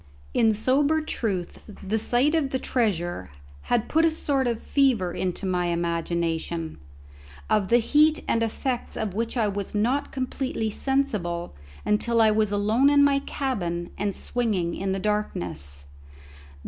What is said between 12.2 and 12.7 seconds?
was